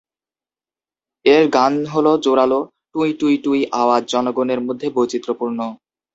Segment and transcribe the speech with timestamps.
[1.25, 2.59] এর গান হল জোরালো
[2.91, 5.59] টুঁই-টুঁই-টুঁই আওয়াজ জনগণের মধ্যে বৈচিত্র্যপূর্ণ।